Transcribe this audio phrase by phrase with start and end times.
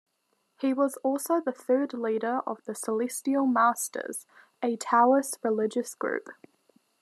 [0.59, 4.25] He was also the third leader of the Celestial Masters,
[4.63, 6.29] a Taoist religious group.